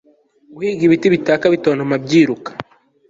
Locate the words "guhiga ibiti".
0.53-1.07